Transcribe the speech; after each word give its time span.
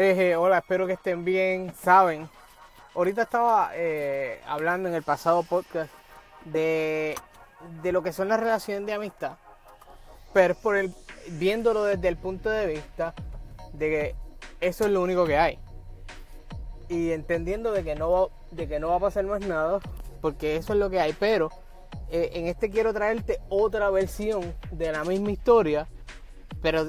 Hola, 0.00 0.58
espero 0.58 0.86
que 0.86 0.92
estén 0.92 1.24
bien. 1.24 1.74
Saben, 1.74 2.28
ahorita 2.94 3.22
estaba 3.22 3.72
eh, 3.74 4.40
hablando 4.46 4.88
en 4.88 4.94
el 4.94 5.02
pasado 5.02 5.42
podcast 5.42 5.92
de, 6.44 7.16
de, 7.82 7.90
lo 7.90 8.00
que 8.00 8.12
son 8.12 8.28
las 8.28 8.38
relaciones 8.38 8.86
de 8.86 8.92
amistad, 8.92 9.38
pero 10.32 10.54
viéndolo 11.30 11.82
desde 11.82 12.06
el 12.06 12.16
punto 12.16 12.48
de 12.48 12.68
vista 12.68 13.12
de 13.72 13.90
que 13.90 14.14
eso 14.60 14.84
es 14.84 14.92
lo 14.92 15.02
único 15.02 15.26
que 15.26 15.36
hay. 15.36 15.58
Y 16.88 17.10
entendiendo 17.10 17.72
de 17.72 17.82
que 17.82 17.96
no 17.96 18.12
va, 18.12 18.28
de 18.52 18.68
que 18.68 18.78
no 18.78 18.90
va 18.90 18.98
a 18.98 19.00
pasar 19.00 19.24
más 19.24 19.40
nada, 19.40 19.80
porque 20.20 20.54
eso 20.54 20.74
es 20.74 20.78
lo 20.78 20.90
que 20.90 21.00
hay, 21.00 21.12
pero 21.12 21.50
eh, 22.08 22.30
en 22.34 22.46
este 22.46 22.70
quiero 22.70 22.94
traerte 22.94 23.40
otra 23.48 23.90
versión 23.90 24.54
de 24.70 24.92
la 24.92 25.02
misma 25.02 25.32
historia, 25.32 25.88
pero 26.62 26.86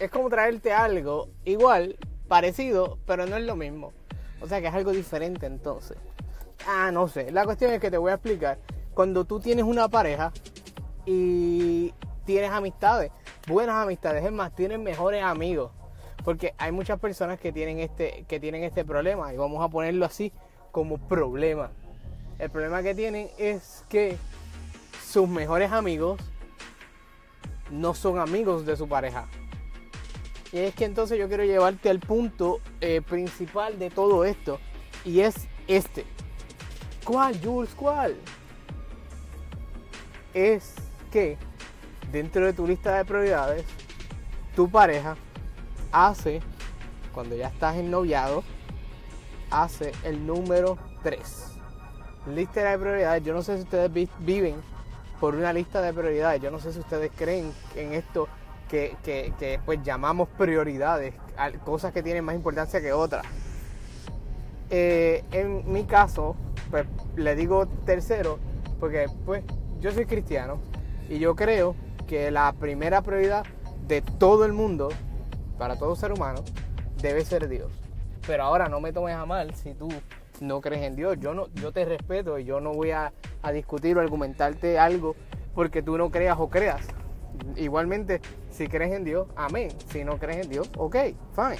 es 0.00 0.10
como 0.10 0.28
traerte 0.28 0.72
algo 0.72 1.28
igual, 1.44 1.96
parecido, 2.28 2.98
pero 3.06 3.26
no 3.26 3.36
es 3.36 3.44
lo 3.44 3.56
mismo. 3.56 3.92
O 4.40 4.46
sea 4.46 4.60
que 4.60 4.66
es 4.66 4.74
algo 4.74 4.92
diferente 4.92 5.46
entonces. 5.46 5.96
Ah, 6.66 6.90
no 6.92 7.08
sé. 7.08 7.30
La 7.30 7.44
cuestión 7.44 7.72
es 7.72 7.80
que 7.80 7.90
te 7.90 7.98
voy 7.98 8.10
a 8.10 8.14
explicar. 8.14 8.58
Cuando 8.94 9.24
tú 9.24 9.40
tienes 9.40 9.64
una 9.64 9.88
pareja 9.88 10.32
y 11.04 11.94
tienes 12.24 12.50
amistades, 12.50 13.12
buenas 13.46 13.76
amistades, 13.76 14.24
es 14.24 14.32
más, 14.32 14.54
tienes 14.54 14.78
mejores 14.78 15.22
amigos. 15.22 15.72
Porque 16.24 16.54
hay 16.58 16.72
muchas 16.72 16.98
personas 16.98 17.38
que 17.38 17.52
tienen 17.52 17.78
este, 17.78 18.24
que 18.26 18.40
tienen 18.40 18.64
este 18.64 18.84
problema, 18.84 19.32
y 19.32 19.36
vamos 19.36 19.62
a 19.62 19.68
ponerlo 19.68 20.04
así, 20.04 20.32
como 20.72 20.98
problema. 20.98 21.70
El 22.38 22.50
problema 22.50 22.82
que 22.82 22.94
tienen 22.94 23.30
es 23.38 23.84
que 23.88 24.18
sus 25.02 25.28
mejores 25.28 25.70
amigos 25.70 26.20
no 27.70 27.94
son 27.94 28.18
amigos 28.18 28.66
de 28.66 28.76
su 28.76 28.88
pareja. 28.88 29.28
Y 30.52 30.58
es 30.58 30.74
que 30.74 30.84
entonces 30.84 31.18
yo 31.18 31.28
quiero 31.28 31.44
llevarte 31.44 31.90
al 31.90 32.00
punto 32.00 32.60
eh, 32.80 33.02
principal 33.02 33.78
de 33.78 33.90
todo 33.90 34.24
esto. 34.24 34.60
Y 35.04 35.20
es 35.20 35.34
este. 35.66 36.04
¿Cuál, 37.04 37.38
Jules? 37.42 37.70
¿Cuál? 37.74 38.16
Es 40.34 40.74
que 41.10 41.38
dentro 42.12 42.44
de 42.44 42.52
tu 42.52 42.66
lista 42.66 42.96
de 42.96 43.04
prioridades, 43.04 43.64
tu 44.54 44.68
pareja 44.68 45.16
hace, 45.92 46.40
cuando 47.12 47.36
ya 47.36 47.48
estás 47.48 47.76
en 47.76 47.90
noviado, 47.90 48.42
hace 49.50 49.92
el 50.04 50.26
número 50.26 50.78
3. 51.02 51.52
Lista 52.34 52.70
de 52.70 52.78
prioridades. 52.78 53.22
Yo 53.24 53.34
no 53.34 53.42
sé 53.42 53.56
si 53.56 53.62
ustedes 53.62 53.90
viven 54.18 54.56
por 55.20 55.34
una 55.34 55.52
lista 55.52 55.80
de 55.80 55.92
prioridades. 55.92 56.42
Yo 56.42 56.50
no 56.50 56.58
sé 56.58 56.72
si 56.72 56.80
ustedes 56.80 57.10
creen 57.16 57.52
en 57.74 57.94
esto 57.94 58.28
que, 58.68 58.96
que, 59.04 59.60
pues 59.64 59.82
llamamos 59.82 60.28
prioridades, 60.30 61.14
cosas 61.64 61.92
que 61.92 62.02
tienen 62.02 62.24
más 62.24 62.34
importancia 62.34 62.80
que 62.80 62.92
otras. 62.92 63.24
Eh, 64.70 65.24
en 65.32 65.70
mi 65.72 65.84
caso, 65.84 66.34
pues 66.70 66.86
le 67.16 67.36
digo 67.36 67.66
tercero, 67.84 68.38
porque 68.80 69.06
pues 69.24 69.44
yo 69.80 69.92
soy 69.92 70.06
cristiano 70.06 70.58
y 71.08 71.18
yo 71.18 71.36
creo 71.36 71.76
que 72.06 72.30
la 72.30 72.52
primera 72.52 73.02
prioridad 73.02 73.44
de 73.86 74.02
todo 74.02 74.44
el 74.44 74.52
mundo, 74.52 74.88
para 75.58 75.76
todo 75.76 75.94
ser 75.94 76.12
humano, 76.12 76.42
debe 77.00 77.24
ser 77.24 77.48
Dios. 77.48 77.70
Pero 78.26 78.42
ahora 78.42 78.68
no 78.68 78.80
me 78.80 78.92
tomes 78.92 79.14
a 79.14 79.24
mal 79.24 79.54
si 79.54 79.74
tú 79.74 79.88
no 80.40 80.60
crees 80.60 80.82
en 80.82 80.96
Dios. 80.96 81.16
Yo 81.20 81.32
no, 81.32 81.48
yo 81.54 81.70
te 81.70 81.84
respeto 81.84 82.38
y 82.38 82.44
yo 82.44 82.60
no 82.60 82.72
voy 82.72 82.90
a 82.90 83.12
discutir 83.52 83.96
o 83.96 84.00
argumentarte 84.00 84.78
algo 84.80 85.14
porque 85.54 85.82
tú 85.82 85.96
no 85.96 86.10
creas 86.10 86.36
o 86.40 86.48
creas. 86.48 86.84
Igualmente, 87.56 88.20
si 88.50 88.68
crees 88.68 88.92
en 88.92 89.04
Dios, 89.04 89.28
amén. 89.36 89.70
Si 89.90 90.04
no 90.04 90.18
crees 90.18 90.44
en 90.44 90.50
Dios, 90.50 90.70
ok, 90.76 90.96
fine. 91.34 91.58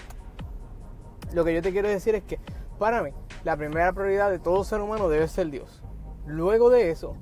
Lo 1.33 1.45
que 1.45 1.55
yo 1.55 1.63
te 1.63 1.73
quiero 1.73 1.89
decir 1.89 2.15
es 2.15 2.23
que, 2.23 2.39
para 2.79 3.03
mí, 3.03 3.11
la 3.45 3.57
primera 3.57 3.93
prioridad 3.93 4.31
de 4.31 4.39
todo 4.39 4.65
ser 4.65 4.81
humano 4.81 5.09
debe 5.09 5.29
ser 5.29 5.51
Dios. 5.51 5.83
Luego 6.27 6.71
de 6.71 6.91
eso, 6.91 7.17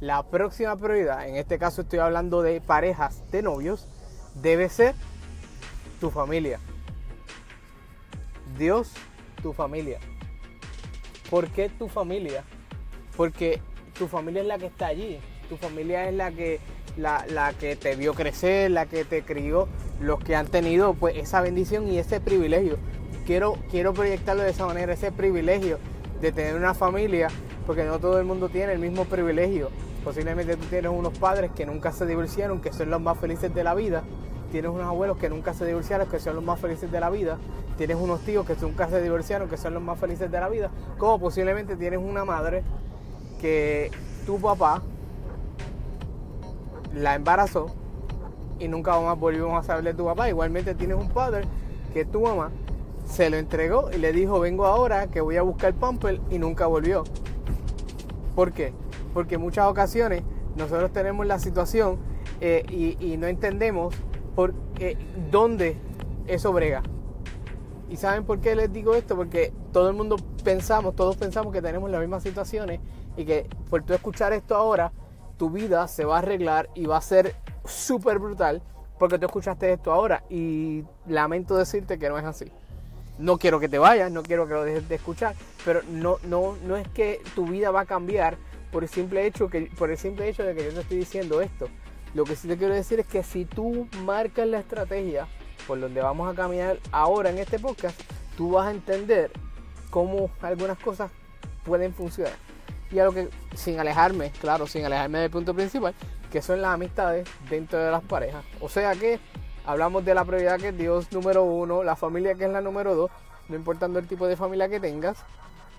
la 0.00 0.28
próxima 0.28 0.76
prioridad, 0.76 1.28
en 1.28 1.36
este 1.36 1.58
caso 1.58 1.82
estoy 1.82 1.98
hablando 1.98 2.42
de 2.42 2.60
parejas 2.60 3.28
de 3.30 3.42
novios, 3.42 3.86
debe 4.42 4.68
ser 4.68 4.94
tu 6.00 6.10
familia. 6.10 6.60
Dios, 8.56 8.92
tu 9.42 9.52
familia. 9.52 9.98
¿Por 11.30 11.48
qué 11.48 11.68
tu 11.68 11.88
familia? 11.88 12.44
Porque 13.16 13.60
tu 13.98 14.08
familia 14.08 14.42
es 14.42 14.48
la 14.48 14.58
que 14.58 14.66
está 14.66 14.86
allí. 14.86 15.20
Tu 15.48 15.56
familia 15.56 16.08
es 16.08 16.14
la 16.14 16.30
que 16.30 16.60
la, 16.98 17.52
que 17.58 17.76
te 17.76 17.96
vio 17.96 18.14
crecer, 18.14 18.70
la 18.70 18.86
que 18.86 19.04
te 19.04 19.22
crió, 19.22 19.68
los 20.00 20.18
que 20.18 20.36
han 20.36 20.46
tenido 20.46 20.94
pues 20.94 21.16
esa 21.16 21.40
bendición 21.40 21.88
y 21.88 21.98
ese 21.98 22.20
privilegio. 22.20 22.76
Quiero, 23.26 23.56
quiero 23.70 23.92
proyectarlo 23.92 24.42
de 24.42 24.50
esa 24.50 24.66
manera, 24.66 24.92
ese 24.92 25.12
privilegio 25.12 25.78
de 26.20 26.32
tener 26.32 26.56
una 26.56 26.74
familia, 26.74 27.28
porque 27.66 27.84
no 27.84 27.98
todo 27.98 28.18
el 28.18 28.24
mundo 28.24 28.48
tiene 28.48 28.72
el 28.72 28.78
mismo 28.78 29.04
privilegio. 29.04 29.70
Posiblemente 30.02 30.56
tú 30.56 30.64
tienes 30.66 30.90
unos 30.90 31.16
padres 31.18 31.50
que 31.54 31.66
nunca 31.66 31.92
se 31.92 32.06
divorciaron, 32.06 32.60
que 32.60 32.72
son 32.72 32.90
los 32.90 33.00
más 33.00 33.18
felices 33.18 33.54
de 33.54 33.64
la 33.64 33.74
vida. 33.74 34.02
Tienes 34.50 34.70
unos 34.70 34.86
abuelos 34.86 35.18
que 35.18 35.28
nunca 35.28 35.52
se 35.52 35.66
divorciaron, 35.66 36.08
que 36.08 36.18
son 36.18 36.34
los 36.34 36.44
más 36.44 36.58
felices 36.58 36.90
de 36.90 37.00
la 37.00 37.10
vida. 37.10 37.38
Tienes 37.76 37.96
unos 37.98 38.20
tíos 38.22 38.46
que 38.46 38.56
nunca 38.60 38.88
se 38.88 39.02
divorciaron, 39.02 39.48
que 39.48 39.58
son 39.58 39.74
los 39.74 39.82
más 39.82 39.98
felices 39.98 40.30
de 40.30 40.40
la 40.40 40.48
vida. 40.48 40.70
Como 40.96 41.20
posiblemente 41.20 41.76
tienes 41.76 42.00
una 42.00 42.24
madre 42.24 42.62
que 43.40 43.90
tu 44.24 44.40
papá 44.40 44.82
la 46.98 47.14
embarazó 47.14 47.66
y 48.58 48.68
nunca 48.68 48.98
más 49.00 49.18
volvimos 49.18 49.58
a 49.58 49.62
saber 49.66 49.84
de 49.84 49.94
tu 49.94 50.04
papá. 50.04 50.28
Igualmente 50.28 50.74
tienes 50.74 50.96
un 50.96 51.08
padre 51.08 51.42
que 51.92 52.04
tu 52.04 52.22
mamá 52.22 52.50
se 53.06 53.30
lo 53.30 53.36
entregó 53.36 53.90
y 53.90 53.98
le 53.98 54.12
dijo, 54.12 54.40
vengo 54.40 54.66
ahora 54.66 55.08
que 55.08 55.20
voy 55.20 55.36
a 55.36 55.42
buscar 55.42 55.74
pamper 55.74 56.20
y 56.30 56.38
nunca 56.38 56.66
volvió. 56.66 57.04
¿Por 58.34 58.52
qué? 58.52 58.72
Porque 59.14 59.36
en 59.36 59.40
muchas 59.40 59.66
ocasiones 59.66 60.22
nosotros 60.56 60.92
tenemos 60.92 61.26
la 61.26 61.38
situación 61.38 61.98
eh, 62.40 62.64
y, 63.00 63.16
no 63.16 63.26
entendemos 63.26 63.94
por, 64.34 64.54
dónde 65.30 65.76
eso 66.26 66.52
brega. 66.52 66.82
¿Y 67.88 67.96
saben 67.96 68.24
por 68.24 68.40
qué 68.40 68.54
les 68.54 68.70
digo 68.72 68.94
esto? 68.94 69.16
Porque 69.16 69.52
todo 69.72 69.88
el 69.88 69.96
mundo 69.96 70.16
pensamos, 70.44 70.94
todos 70.94 71.16
pensamos 71.16 71.52
que 71.52 71.62
tenemos 71.62 71.90
las 71.90 72.00
mismas 72.00 72.22
situaciones 72.22 72.80
y 73.16 73.24
que 73.24 73.48
por 73.70 73.82
tú 73.82 73.94
escuchar 73.94 74.32
esto 74.32 74.54
ahora, 74.54 74.92
tu 75.38 75.50
vida 75.50 75.86
se 75.88 76.04
va 76.04 76.16
a 76.16 76.18
arreglar 76.18 76.68
y 76.74 76.86
va 76.86 76.98
a 76.98 77.00
ser 77.00 77.34
súper 77.64 78.18
brutal 78.18 78.60
porque 78.98 79.18
tú 79.18 79.26
escuchaste 79.26 79.72
esto 79.72 79.92
ahora 79.92 80.24
y 80.28 80.84
lamento 81.06 81.56
decirte 81.56 81.98
que 81.98 82.08
no 82.08 82.18
es 82.18 82.24
así. 82.24 82.50
No 83.18 83.38
quiero 83.38 83.58
que 83.58 83.68
te 83.68 83.78
vayas, 83.78 84.10
no 84.10 84.22
quiero 84.22 84.46
que 84.46 84.54
lo 84.54 84.64
dejes 84.64 84.88
de 84.88 84.96
escuchar, 84.96 85.34
pero 85.64 85.80
no, 85.88 86.18
no, 86.24 86.56
no 86.66 86.76
es 86.76 86.86
que 86.88 87.22
tu 87.34 87.46
vida 87.46 87.70
va 87.70 87.82
a 87.82 87.86
cambiar 87.86 88.36
por 88.72 88.82
el 88.82 88.88
simple 88.88 89.24
hecho 89.26 89.48
que, 89.48 89.70
por 89.78 89.90
el 89.90 89.96
simple 89.96 90.28
hecho 90.28 90.42
de 90.42 90.54
que 90.54 90.64
yo 90.64 90.72
te 90.72 90.80
estoy 90.80 90.98
diciendo 90.98 91.40
esto. 91.40 91.68
Lo 92.14 92.24
que 92.24 92.36
sí 92.36 92.48
te 92.48 92.56
quiero 92.56 92.74
decir 92.74 93.00
es 93.00 93.06
que 93.06 93.22
si 93.22 93.44
tú 93.44 93.88
marcas 94.04 94.46
la 94.48 94.58
estrategia 94.58 95.28
por 95.66 95.78
donde 95.78 96.00
vamos 96.00 96.30
a 96.30 96.34
caminar 96.34 96.78
ahora 96.90 97.30
en 97.30 97.38
este 97.38 97.58
podcast, 97.58 98.00
tú 98.36 98.52
vas 98.52 98.66
a 98.66 98.70
entender 98.70 99.30
cómo 99.90 100.30
algunas 100.42 100.78
cosas 100.78 101.10
pueden 101.64 101.92
funcionar 101.92 102.47
y 102.90 102.98
a 102.98 103.04
lo 103.04 103.12
que, 103.12 103.28
sin 103.54 103.78
alejarme, 103.78 104.30
claro, 104.40 104.66
sin 104.66 104.84
alejarme 104.84 105.18
del 105.20 105.30
punto 105.30 105.54
principal, 105.54 105.94
que 106.30 106.42
son 106.42 106.62
las 106.62 106.72
amistades 106.72 107.28
dentro 107.48 107.78
de 107.78 107.90
las 107.90 108.02
parejas. 108.02 108.44
O 108.60 108.68
sea 108.68 108.94
que 108.94 109.20
hablamos 109.64 110.04
de 110.04 110.14
la 110.14 110.24
prioridad 110.24 110.58
que 110.58 110.68
es 110.68 110.78
Dios 110.78 111.12
número 111.12 111.44
uno, 111.44 111.82
la 111.82 111.96
familia 111.96 112.34
que 112.34 112.44
es 112.44 112.50
la 112.50 112.60
número 112.60 112.94
dos, 112.94 113.10
no 113.48 113.56
importando 113.56 113.98
el 113.98 114.06
tipo 114.06 114.26
de 114.26 114.36
familia 114.36 114.68
que 114.68 114.80
tengas. 114.80 115.18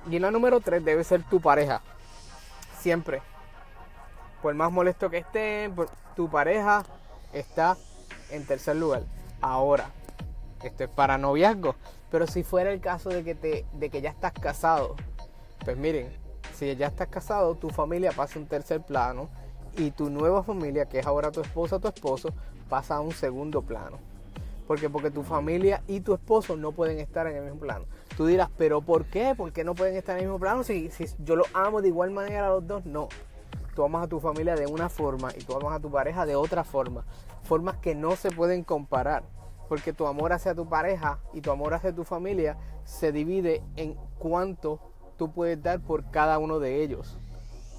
Y 0.09 0.18
la 0.19 0.31
número 0.31 0.59
tres 0.59 0.84
debe 0.84 1.03
ser 1.03 1.24
tu 1.24 1.40
pareja. 1.40 1.81
Siempre. 2.80 3.22
Por 4.42 4.53
más 4.56 4.72
molesto 4.72 5.09
que 5.09 5.18
estén, 5.18 5.75
tu 6.16 6.30
pareja 6.30 6.84
está 7.34 7.78
en 8.31 8.46
tercer 8.46 8.78
lugar. 8.78 9.03
Ahora, 9.42 9.90
esto 10.64 10.86
es 10.86 10.90
para 10.90 11.18
noviazgo. 11.18 11.75
Pero 12.10 12.25
si 12.25 12.44
fuera 12.44 12.72
el 12.72 12.80
caso 12.80 13.10
de 13.10 13.24
que, 13.24 13.36
te, 13.36 13.66
de 13.74 13.89
que 13.89 14.01
ya 14.01 14.10
estás 14.10 14.33
casado, 14.33 14.95
pues 15.63 15.78
miren, 15.78 16.12
si 16.54 16.75
ya 16.75 16.88
estás 16.88 17.07
casado, 17.07 17.56
tu 17.56 17.69
familia 17.69 18.12
pasa 18.12 18.38
a 18.38 18.42
un 18.42 18.48
tercer 18.48 18.81
plano 18.81 19.30
y 19.78 19.92
tu 19.92 20.10
nueva 20.10 20.44
familia, 20.44 20.86
que 20.86 21.00
es 21.00 21.06
ahora 21.06 21.31
tu 21.31 21.42
esposa 21.42 21.78
o 21.78 21.80
tu 21.80 21.88
esposo, 21.88 22.30
pasa 22.68 22.96
a 22.96 23.00
un 23.00 23.12
segundo 23.12 23.62
plano. 23.62 23.98
Porque 24.68 24.90
Porque 24.90 25.10
tu 25.10 25.24
familia 25.24 25.81
y 25.88 26.01
tu 26.01 26.13
esposo 26.13 26.56
no 26.56 26.72
pueden 26.72 27.00
estar 27.00 27.25
en 27.28 27.38
el 27.38 27.44
mismo 27.44 27.60
plano. 27.60 27.86
Tú 28.16 28.28
dirás, 28.28 28.50
¿pero 28.57 28.81
por 28.81 29.06
qué? 29.06 29.34
¿Por 29.36 29.51
qué 29.51 29.63
no 29.63 29.74
pueden 29.74 29.96
estar 29.96 30.16
en 30.18 30.24
el 30.24 30.28
mismo 30.28 30.40
plano? 30.40 30.63
Si, 30.63 30.92
si 30.92 31.06
yo 31.19 31.36
los 31.36 31.48
amo 31.56 31.81
de 31.81 31.88
igual 31.88 32.12
manera 32.12 32.48
a 32.48 32.50
los 32.50 32.68
dos, 32.68 32.86
no. 32.86 33.07
Tú 33.75 33.84
amas 33.84 34.04
a 34.04 34.07
tu 34.07 34.19
familia 34.19 34.56
de 34.56 34.68
una 34.68 34.90
forma 34.90 35.31
y 35.36 35.44
tú 35.44 35.56
amas 35.56 35.74
a 35.74 35.80
tu 35.80 35.90
pareja 35.90 36.25
de 36.25 36.36
otra 36.36 36.63
forma. 36.63 37.06
Formas 37.44 37.78
que 37.78 37.95
no 37.95 38.16
se 38.16 38.30
pueden 38.30 38.63
comparar. 38.63 39.24
Porque 39.69 39.94
tu 39.94 40.06
amor 40.06 40.34
hacia 40.34 40.54
tu 40.54 40.68
pareja 40.68 41.19
y 41.34 41.42
tu 41.42 41.52
amor 41.52 41.74
hacia 41.74 41.94
tu 41.94 42.04
familia 42.04 42.57
se 42.84 43.12
divide 43.12 43.63
en 43.75 43.95
cuánto 44.18 44.80
tú 45.19 45.31
puedes 45.31 45.62
dar 45.62 45.81
por 45.81 46.10
cada 46.10 46.39
uno 46.39 46.60
de 46.60 46.81
ellos. 46.81 47.18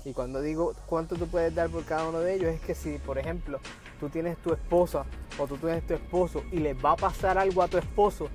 Y 0.05 0.13
cuando 0.13 0.41
digo 0.41 0.75
cuánto 0.87 1.17
tú 1.17 1.27
puedes 1.27 1.55
dar 1.55 1.71
por 1.71 1.85
cada 1.85 2.09
uno 2.09 2.21
de 2.21 2.35
ellos, 2.35 2.51
es 2.51 2.61
que 2.61 2.75
si, 2.75 2.99
por 2.99 3.19
ejemplo, 3.19 3.59
tú 3.99 4.09
tienes 4.09 4.37
tu 4.39 4.53
esposa 4.53 5.05
o 5.39 5.47
tú 5.47 5.57
tienes 5.57 5.85
tu 5.87 5.95
esposo 5.95 6.45
y 6.53 6.59
le 6.59 6.75
va 6.75 6.93
a 6.93 6.97
pasar 6.97 7.39
algo 7.39 7.63
a 7.63 7.69
tu 7.69 7.79
esposo, 7.79 8.29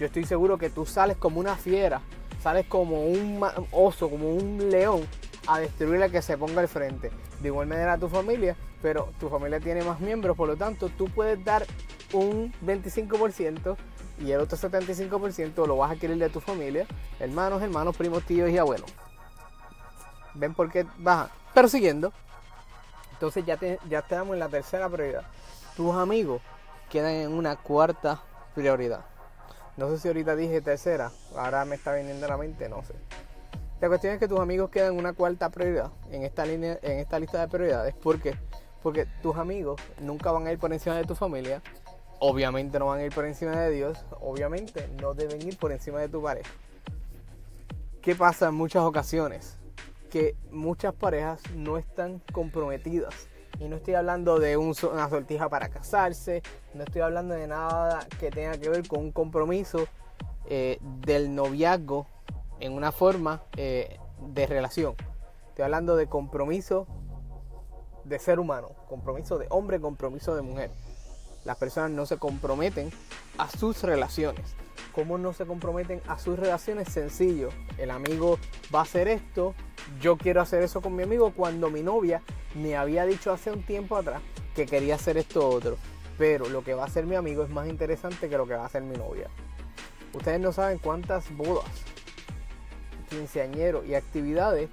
yo 0.00 0.06
estoy 0.06 0.24
seguro 0.24 0.58
que 0.58 0.70
tú 0.70 0.86
sales 0.86 1.16
como 1.18 1.38
una 1.38 1.54
fiera, 1.56 2.00
sales 2.42 2.66
como 2.66 3.04
un 3.04 3.40
oso, 3.72 4.10
como 4.10 4.34
un 4.34 4.70
león 4.70 5.02
a 5.46 5.60
destruir 5.60 6.02
a 6.02 6.08
que 6.08 6.22
se 6.22 6.36
ponga 6.36 6.60
al 6.60 6.68
frente. 6.68 7.10
De 7.40 7.48
igual 7.48 7.66
manera 7.66 7.92
a 7.92 7.98
tu 7.98 8.08
familia, 8.08 8.56
pero 8.80 9.12
tu 9.20 9.28
familia 9.28 9.60
tiene 9.60 9.84
más 9.84 10.00
miembros, 10.00 10.36
por 10.36 10.48
lo 10.48 10.56
tanto 10.56 10.88
tú 10.88 11.06
puedes 11.06 11.42
dar 11.44 11.66
un 12.12 12.52
25% 12.64 13.76
y 14.18 14.30
el 14.32 14.40
otro 14.40 14.56
75% 14.56 15.66
lo 15.66 15.76
vas 15.76 15.90
a 15.90 15.94
adquirir 15.94 16.18
de 16.18 16.28
tu 16.28 16.40
familia, 16.40 16.86
hermanos, 17.20 17.62
hermanos, 17.62 17.96
primos, 17.96 18.24
tíos 18.24 18.50
y 18.50 18.58
abuelos. 18.58 18.92
¿Ven 20.34 20.54
por 20.54 20.70
qué 20.70 20.86
baja? 20.98 21.30
Pero 21.54 21.68
siguiendo, 21.68 22.12
entonces 23.12 23.44
ya, 23.46 23.56
te, 23.56 23.78
ya 23.88 24.00
estamos 24.00 24.34
en 24.34 24.40
la 24.40 24.48
tercera 24.48 24.88
prioridad. 24.88 25.24
Tus 25.76 25.94
amigos 25.94 26.42
quedan 26.90 27.12
en 27.12 27.32
una 27.32 27.56
cuarta 27.56 28.22
prioridad. 28.54 29.04
No 29.76 29.90
sé 29.90 29.98
si 29.98 30.08
ahorita 30.08 30.36
dije 30.36 30.60
tercera, 30.60 31.10
ahora 31.36 31.64
me 31.64 31.76
está 31.76 31.94
viniendo 31.94 32.26
a 32.26 32.30
la 32.30 32.36
mente, 32.36 32.68
no 32.68 32.82
sé. 32.82 32.94
La 33.80 33.88
cuestión 33.88 34.14
es 34.14 34.18
que 34.18 34.26
tus 34.26 34.40
amigos 34.40 34.70
quedan 34.70 34.94
en 34.94 34.98
una 34.98 35.12
cuarta 35.12 35.50
prioridad 35.50 35.90
en 36.10 36.22
esta, 36.22 36.46
línea, 36.46 36.78
en 36.80 36.98
esta 36.98 37.18
lista 37.18 37.40
de 37.40 37.48
prioridades. 37.48 37.94
¿Por 37.94 38.20
qué? 38.20 38.34
Porque 38.82 39.06
tus 39.22 39.36
amigos 39.36 39.80
nunca 40.00 40.32
van 40.32 40.46
a 40.46 40.52
ir 40.52 40.58
por 40.58 40.72
encima 40.72 40.96
de 40.96 41.04
tu 41.04 41.14
familia, 41.14 41.60
obviamente 42.18 42.78
no 42.78 42.86
van 42.86 43.00
a 43.00 43.04
ir 43.04 43.12
por 43.12 43.24
encima 43.24 43.52
de 43.52 43.70
Dios, 43.70 44.04
obviamente 44.20 44.88
no 45.00 45.14
deben 45.14 45.40
ir 45.46 45.58
por 45.58 45.72
encima 45.72 46.00
de 46.00 46.08
tu 46.08 46.22
pareja. 46.22 46.50
¿Qué 48.02 48.14
pasa 48.14 48.48
en 48.48 48.54
muchas 48.54 48.82
ocasiones? 48.82 49.56
Que 50.10 50.36
muchas 50.50 50.94
parejas 50.94 51.40
no 51.54 51.78
están 51.78 52.22
comprometidas. 52.32 53.28
Y 53.58 53.68
no 53.68 53.76
estoy 53.76 53.94
hablando 53.94 54.38
de 54.38 54.56
una 54.56 55.08
sortija 55.08 55.48
para 55.48 55.70
casarse, 55.70 56.42
no 56.74 56.84
estoy 56.84 57.00
hablando 57.00 57.34
de 57.34 57.46
nada 57.46 58.06
que 58.20 58.30
tenga 58.30 58.58
que 58.58 58.68
ver 58.68 58.86
con 58.86 59.00
un 59.00 59.12
compromiso 59.12 59.88
eh, 60.44 60.78
del 61.04 61.34
noviazgo 61.34 62.06
en 62.60 62.72
una 62.72 62.92
forma 62.92 63.42
eh, 63.56 63.98
de 64.20 64.46
relación. 64.46 64.94
Estoy 65.48 65.64
hablando 65.64 65.96
de 65.96 66.06
compromiso 66.06 66.86
de 68.04 68.18
ser 68.18 68.38
humano, 68.38 68.68
compromiso 68.88 69.38
de 69.38 69.46
hombre, 69.50 69.80
compromiso 69.80 70.36
de 70.36 70.42
mujer. 70.42 70.70
Las 71.46 71.56
personas 71.56 71.92
no 71.92 72.04
se 72.06 72.18
comprometen 72.18 72.90
a 73.38 73.48
sus 73.48 73.82
relaciones. 73.82 74.56
¿Cómo 74.92 75.16
no 75.16 75.32
se 75.32 75.46
comprometen 75.46 76.02
a 76.08 76.18
sus 76.18 76.38
relaciones? 76.38 76.88
Sencillo. 76.88 77.50
El 77.78 77.90
amigo 77.90 78.38
va 78.74 78.80
a 78.80 78.82
hacer 78.82 79.08
esto. 79.08 79.54
Yo 80.00 80.16
quiero 80.16 80.40
hacer 80.40 80.62
eso 80.62 80.82
con 80.82 80.96
mi 80.96 81.04
amigo 81.04 81.32
cuando 81.32 81.70
mi 81.70 81.82
novia 81.82 82.20
me 82.54 82.76
había 82.76 83.06
dicho 83.06 83.32
hace 83.32 83.52
un 83.52 83.62
tiempo 83.62 83.96
atrás 83.96 84.20
que 84.54 84.66
quería 84.66 84.96
hacer 84.96 85.18
esto 85.18 85.48
otro. 85.48 85.76
Pero 86.18 86.48
lo 86.48 86.64
que 86.64 86.74
va 86.74 86.82
a 86.82 86.86
hacer 86.86 87.06
mi 87.06 87.14
amigo 87.14 87.44
es 87.44 87.50
más 87.50 87.68
interesante 87.68 88.28
que 88.28 88.36
lo 88.36 88.46
que 88.46 88.54
va 88.54 88.64
a 88.64 88.66
hacer 88.66 88.82
mi 88.82 88.96
novia. 88.96 89.28
Ustedes 90.12 90.40
no 90.40 90.50
saben 90.50 90.78
cuántas 90.78 91.34
bodas 91.36 91.64
quinceañero 93.08 93.84
y 93.84 93.94
actividades, 93.94 94.68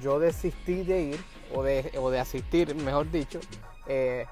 yo 0.00 0.18
desistí 0.18 0.84
de 0.84 1.00
ir, 1.02 1.20
o 1.52 1.62
de, 1.62 1.90
o 1.98 2.10
de 2.10 2.20
asistir, 2.20 2.74
mejor 2.74 3.10
dicho, 3.10 3.40
eh, 3.86 4.26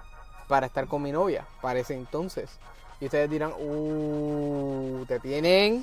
para 0.53 0.67
estar 0.67 0.87
con 0.87 1.01
mi 1.01 1.13
novia, 1.13 1.47
para 1.63 1.79
ese 1.79 1.95
entonces. 1.95 2.59
Y 3.01 3.07
ustedes 3.07 3.31
dirán, 3.31 3.55
uh, 3.59 5.03
te 5.07 5.19
tienen 5.19 5.83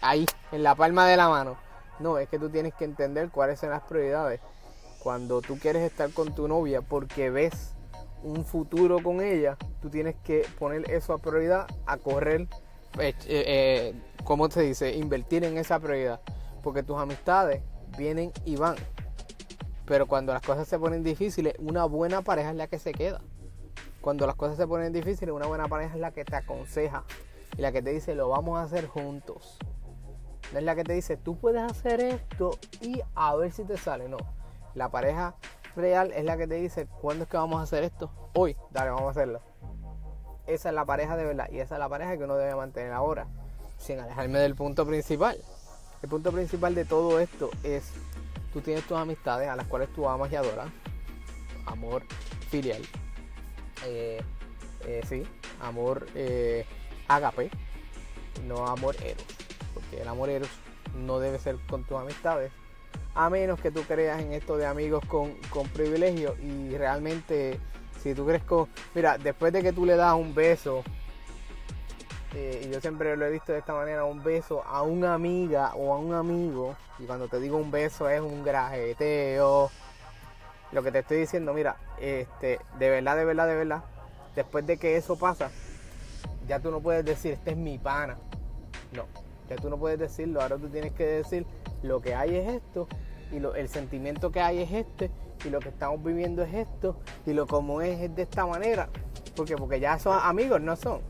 ahí, 0.00 0.26
en 0.50 0.64
la 0.64 0.74
palma 0.74 1.06
de 1.06 1.16
la 1.16 1.28
mano. 1.28 1.56
No, 2.00 2.18
es 2.18 2.28
que 2.28 2.36
tú 2.36 2.50
tienes 2.50 2.74
que 2.74 2.84
entender 2.84 3.30
cuáles 3.30 3.60
son 3.60 3.70
las 3.70 3.82
prioridades. 3.82 4.40
Cuando 4.98 5.40
tú 5.40 5.56
quieres 5.56 5.82
estar 5.82 6.10
con 6.10 6.34
tu 6.34 6.48
novia 6.48 6.82
porque 6.82 7.30
ves 7.30 7.76
un 8.24 8.44
futuro 8.44 9.00
con 9.04 9.20
ella, 9.20 9.56
tú 9.80 9.88
tienes 9.88 10.16
que 10.24 10.44
poner 10.58 10.90
eso 10.90 11.12
a 11.12 11.18
prioridad, 11.18 11.68
a 11.86 11.96
correr, 11.96 12.48
eh, 12.98 13.14
eh, 13.24 13.24
eh 13.28 13.94
¿cómo 14.24 14.50
se 14.50 14.62
dice? 14.62 14.96
Invertir 14.96 15.44
en 15.44 15.58
esa 15.58 15.78
prioridad 15.78 16.20
porque 16.64 16.82
tus 16.82 16.98
amistades 16.98 17.62
vienen 17.96 18.32
y 18.44 18.56
van. 18.56 18.74
Pero 19.86 20.06
cuando 20.08 20.32
las 20.32 20.42
cosas 20.42 20.66
se 20.66 20.76
ponen 20.76 21.04
difíciles, 21.04 21.54
una 21.60 21.84
buena 21.84 22.22
pareja 22.22 22.50
es 22.50 22.56
la 22.56 22.66
que 22.66 22.80
se 22.80 22.90
queda. 22.90 23.20
Cuando 24.00 24.26
las 24.26 24.36
cosas 24.36 24.56
se 24.56 24.66
ponen 24.66 24.92
difíciles, 24.92 25.34
una 25.34 25.46
buena 25.46 25.68
pareja 25.68 25.94
es 25.94 26.00
la 26.00 26.12
que 26.12 26.24
te 26.24 26.36
aconseja 26.36 27.04
y 27.56 27.60
la 27.60 27.72
que 27.72 27.82
te 27.82 27.90
dice, 27.90 28.14
lo 28.14 28.28
vamos 28.28 28.58
a 28.58 28.62
hacer 28.62 28.86
juntos. 28.86 29.58
No 30.52 30.58
es 30.58 30.64
la 30.64 30.74
que 30.74 30.84
te 30.84 30.94
dice, 30.94 31.16
tú 31.16 31.36
puedes 31.36 31.62
hacer 31.62 32.00
esto 32.00 32.58
y 32.80 33.02
a 33.14 33.34
ver 33.34 33.52
si 33.52 33.64
te 33.64 33.76
sale. 33.76 34.08
No. 34.08 34.18
La 34.74 34.88
pareja 34.88 35.34
real 35.76 36.12
es 36.12 36.24
la 36.24 36.36
que 36.36 36.46
te 36.46 36.54
dice, 36.54 36.86
¿cuándo 36.86 37.24
es 37.24 37.30
que 37.30 37.36
vamos 37.36 37.60
a 37.60 37.64
hacer 37.64 37.84
esto? 37.84 38.10
Hoy, 38.34 38.56
dale, 38.70 38.90
vamos 38.90 39.08
a 39.08 39.10
hacerlo. 39.10 39.40
Esa 40.46 40.70
es 40.70 40.74
la 40.74 40.84
pareja 40.84 41.16
de 41.16 41.24
verdad 41.24 41.48
y 41.50 41.58
esa 41.58 41.74
es 41.74 41.78
la 41.78 41.88
pareja 41.88 42.16
que 42.16 42.24
uno 42.24 42.36
debe 42.36 42.54
mantener 42.54 42.92
ahora, 42.92 43.26
sin 43.78 44.00
alejarme 44.00 44.38
del 44.38 44.54
punto 44.54 44.86
principal. 44.86 45.36
El 46.02 46.08
punto 46.08 46.32
principal 46.32 46.74
de 46.74 46.84
todo 46.84 47.18
esto 47.20 47.50
es, 47.62 47.90
tú 48.52 48.60
tienes 48.60 48.86
tus 48.86 48.96
amistades 48.96 49.48
a 49.48 49.56
las 49.56 49.66
cuales 49.66 49.92
tú 49.92 50.08
amas 50.08 50.32
y 50.32 50.36
adoras. 50.36 50.68
Amor 51.66 52.02
filial. 52.48 52.82
Eh, 53.86 54.20
eh, 54.86 55.02
sí, 55.08 55.24
amor 55.60 56.06
eh, 56.14 56.64
agape, 57.08 57.50
no 58.46 58.66
amor 58.66 58.96
eros. 59.02 59.24
Porque 59.74 60.02
el 60.02 60.08
amor 60.08 60.30
eros 60.30 60.50
no 60.94 61.18
debe 61.18 61.38
ser 61.38 61.56
con 61.68 61.84
tus 61.84 61.98
amistades. 61.98 62.52
A 63.14 63.30
menos 63.30 63.60
que 63.60 63.70
tú 63.70 63.82
creas 63.82 64.20
en 64.20 64.32
esto 64.32 64.56
de 64.56 64.66
amigos 64.66 65.04
con, 65.06 65.34
con 65.50 65.68
privilegio 65.68 66.36
y 66.40 66.76
realmente 66.76 67.58
si 68.02 68.14
tú 68.14 68.26
crees 68.26 68.44
con... 68.44 68.68
Mira, 68.94 69.18
después 69.18 69.52
de 69.52 69.62
que 69.62 69.72
tú 69.72 69.84
le 69.84 69.96
das 69.96 70.14
un 70.14 70.34
beso 70.34 70.84
eh, 72.34 72.64
y 72.66 72.70
yo 72.70 72.80
siempre 72.80 73.16
lo 73.16 73.26
he 73.26 73.30
visto 73.30 73.52
de 73.52 73.58
esta 73.58 73.72
manera, 73.72 74.04
un 74.04 74.22
beso 74.22 74.62
a 74.64 74.82
una 74.82 75.14
amiga 75.14 75.72
o 75.74 75.94
a 75.94 75.98
un 75.98 76.12
amigo, 76.12 76.76
y 76.98 77.04
cuando 77.04 77.26
te 77.26 77.40
digo 77.40 77.56
un 77.56 77.70
beso 77.70 78.08
es 78.08 78.20
un 78.20 78.44
grajeteo, 78.44 79.70
lo 80.72 80.82
que 80.82 80.92
te 80.92 81.00
estoy 81.00 81.18
diciendo, 81.18 81.54
mira, 81.54 81.76
este, 82.00 82.60
de 82.78 82.90
verdad, 82.90 83.16
de 83.16 83.24
verdad, 83.24 83.46
de 83.46 83.54
verdad, 83.54 83.84
después 84.36 84.66
de 84.66 84.76
que 84.76 84.96
eso 84.96 85.18
pasa, 85.18 85.50
ya 86.46 86.60
tú 86.60 86.70
no 86.70 86.80
puedes 86.80 87.04
decir, 87.04 87.32
este 87.32 87.52
es 87.52 87.56
mi 87.56 87.78
pana, 87.78 88.18
no, 88.92 89.04
ya 89.48 89.56
tú 89.56 89.70
no 89.70 89.78
puedes 89.78 89.98
decirlo, 89.98 90.40
ahora 90.40 90.56
tú 90.56 90.68
tienes 90.68 90.92
que 90.92 91.04
decir, 91.06 91.46
lo 91.82 92.00
que 92.00 92.14
hay 92.14 92.36
es 92.36 92.48
esto, 92.48 92.88
y 93.32 93.40
lo, 93.40 93.54
el 93.54 93.68
sentimiento 93.68 94.30
que 94.30 94.40
hay 94.40 94.62
es 94.62 94.72
este, 94.72 95.10
y 95.44 95.50
lo 95.50 95.60
que 95.60 95.68
estamos 95.68 96.02
viviendo 96.02 96.42
es 96.42 96.54
esto, 96.54 96.96
y 97.26 97.32
lo 97.32 97.46
como 97.46 97.80
es 97.80 98.00
es 98.00 98.14
de 98.14 98.22
esta 98.22 98.46
manera, 98.46 98.88
porque 99.36 99.56
porque 99.56 99.80
ya 99.80 99.98
son 99.98 100.18
amigos, 100.20 100.60
no 100.60 100.76
son. 100.76 101.00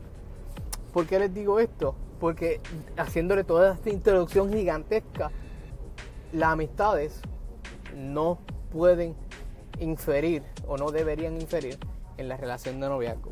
¿Por 0.93 1.05
qué 1.05 1.19
les 1.19 1.33
digo 1.33 1.59
esto? 1.59 1.95
Porque 2.19 2.61
haciéndole 2.97 3.43
toda 3.43 3.73
esta 3.73 3.89
introducción 3.89 4.51
gigantesca, 4.51 5.31
las 6.31 6.49
amistades 6.49 7.21
no 7.95 8.39
pueden 8.71 9.15
inferir 9.79 10.43
o 10.67 10.77
no 10.77 10.91
deberían 10.91 11.39
inferir 11.39 11.79
en 12.17 12.29
la 12.29 12.37
relación 12.37 12.79
de 12.79 12.89
noviazgo. 12.89 13.31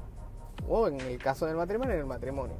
O 0.67 0.87
en 0.87 0.99
el 1.01 1.17
caso 1.17 1.45
del 1.45 1.55
matrimonio, 1.55 1.93
en 1.93 1.99
el 1.99 2.05
matrimonio. 2.05 2.55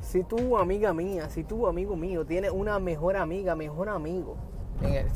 Si 0.00 0.24
tu 0.24 0.58
amiga 0.58 0.92
mía, 0.92 1.30
si 1.30 1.44
tu 1.44 1.66
amigo 1.66 1.96
mío 1.96 2.24
tiene 2.24 2.50
una 2.50 2.78
mejor 2.78 3.16
amiga, 3.16 3.54
mejor 3.54 3.88
amigo, 3.88 4.36
en 4.82 4.94
el, 4.94 5.10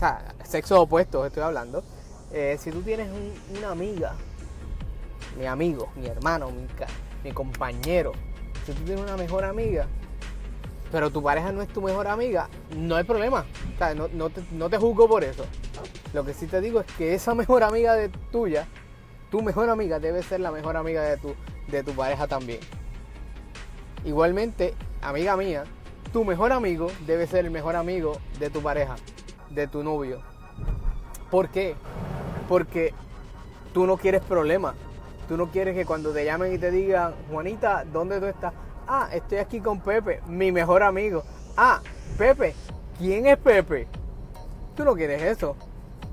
sexo 0.44 0.82
opuesto 0.82 1.26
estoy 1.26 1.42
hablando, 1.42 1.82
eh, 2.32 2.56
si 2.58 2.70
tú 2.70 2.82
tienes 2.82 3.08
una 3.56 3.70
amiga, 3.70 4.14
mi 5.38 5.46
amigo, 5.46 5.88
mi 5.96 6.06
hermano, 6.06 6.50
mi, 6.50 6.66
mi 7.24 7.32
compañero, 7.32 8.12
si 8.64 8.72
tú 8.72 8.82
tienes 8.84 9.02
una 9.02 9.16
mejor 9.16 9.44
amiga, 9.44 9.86
pero 10.92 11.10
tu 11.10 11.22
pareja 11.22 11.52
no 11.52 11.62
es 11.62 11.68
tu 11.68 11.82
mejor 11.82 12.06
amiga, 12.06 12.48
no 12.76 12.96
hay 12.96 13.04
problema. 13.04 13.44
no, 14.52 14.70
te, 14.70 14.78
juzgo 14.78 15.08
por 15.08 15.24
eso. 15.24 15.44
Lo 16.16 16.24
que 16.24 16.32
sí 16.32 16.46
te 16.46 16.62
digo 16.62 16.80
es 16.80 16.86
que 16.94 17.12
esa 17.12 17.34
mejor 17.42 17.62
amiga 17.62 17.92
de 17.92 18.08
tuya, 18.08 18.66
tu 19.30 19.42
mejor 19.42 19.68
amiga 19.68 20.00
debe 20.00 20.22
ser 20.22 20.40
la 20.40 20.50
mejor 20.50 20.78
amiga 20.78 21.02
de 21.02 21.18
tu, 21.18 21.34
de 21.68 21.82
tu 21.82 21.92
pareja 21.92 22.26
también. 22.26 22.60
Igualmente, 24.02 24.72
amiga 25.02 25.36
mía, 25.36 25.64
tu 26.14 26.24
mejor 26.24 26.52
amigo 26.52 26.86
debe 27.06 27.26
ser 27.26 27.44
el 27.44 27.50
mejor 27.50 27.76
amigo 27.76 28.16
de 28.38 28.48
tu 28.48 28.62
pareja, 28.62 28.96
de 29.50 29.66
tu 29.66 29.82
novio. 29.82 30.22
¿Por 31.30 31.50
qué? 31.50 31.74
Porque 32.48 32.94
tú 33.74 33.86
no 33.86 33.98
quieres 33.98 34.22
problemas. 34.22 34.74
Tú 35.28 35.36
no 35.36 35.50
quieres 35.50 35.74
que 35.74 35.84
cuando 35.84 36.14
te 36.14 36.24
llamen 36.24 36.54
y 36.54 36.56
te 36.56 36.70
digan, 36.70 37.14
Juanita, 37.30 37.84
¿dónde 37.84 38.20
tú 38.20 38.26
estás? 38.26 38.54
Ah, 38.88 39.10
estoy 39.12 39.36
aquí 39.36 39.60
con 39.60 39.80
Pepe, 39.80 40.22
mi 40.26 40.50
mejor 40.50 40.82
amigo. 40.82 41.24
Ah, 41.58 41.82
Pepe, 42.16 42.54
¿quién 42.96 43.26
es 43.26 43.36
Pepe? 43.36 43.86
Tú 44.74 44.82
no 44.82 44.94
quieres 44.94 45.20
eso. 45.20 45.56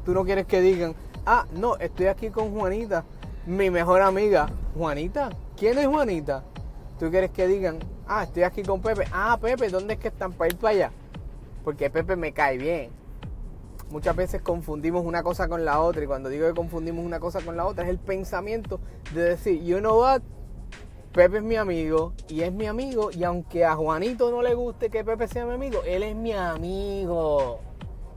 Tú 0.06 0.14
no 0.14 0.26
quieres 0.26 0.46
que 0.46 0.62
digan, 0.62 0.96
ah, 1.26 1.46
no, 1.54 1.78
estoy 1.78 2.08
aquí 2.08 2.30
con 2.30 2.54
Juanita, 2.54 3.04
mi 3.46 3.70
mejor 3.70 4.02
amiga. 4.02 4.50
Juanita, 4.76 5.30
¿quién 5.58 5.78
es 5.78 5.88
Juanita? 5.88 6.44
Tú 7.00 7.10
quieres 7.10 7.32
que 7.32 7.48
digan, 7.48 7.80
ah, 8.08 8.24
estoy 8.24 8.44
aquí 8.44 8.64
con 8.64 8.82
Pepe. 8.82 9.06
Ah, 9.12 9.38
Pepe, 9.42 9.70
¿dónde 9.70 9.94
es 9.96 10.00
que 10.00 10.10
están 10.10 10.34
para 10.34 10.52
ir 10.52 10.58
para 10.58 10.72
allá? 10.72 10.92
Porque 11.64 11.90
Pepe 11.90 12.16
me 12.16 12.34
cae 12.34 12.58
bien 12.58 13.04
muchas 13.94 14.16
veces 14.16 14.42
confundimos 14.42 15.06
una 15.06 15.22
cosa 15.22 15.48
con 15.48 15.64
la 15.64 15.80
otra 15.80 16.04
y 16.04 16.08
cuando 16.08 16.28
digo 16.28 16.48
que 16.48 16.54
confundimos 16.56 17.06
una 17.06 17.20
cosa 17.20 17.42
con 17.42 17.56
la 17.56 17.66
otra 17.68 17.84
es 17.84 17.92
el 17.92 18.00
pensamiento 18.00 18.80
de 19.14 19.22
decir, 19.22 19.64
you 19.64 19.78
know 19.78 20.00
what, 20.00 20.22
Pepe 21.14 21.38
es 21.38 21.44
mi 21.44 21.58
amigo 21.58 22.14
y 22.28 22.42
es 22.42 22.52
mi 22.52 22.66
amigo 22.66 23.12
y 23.12 23.24
aunque 23.24 23.64
a 23.66 23.76
Juanito 23.76 24.32
no 24.32 24.42
le 24.42 24.56
guste 24.56 24.90
que 24.90 25.04
Pepe 25.04 25.28
sea 25.28 25.46
mi 25.46 25.54
amigo, 25.54 25.84
él 25.86 26.02
es 26.02 26.16
mi 26.16 26.34
amigo, 26.34 27.60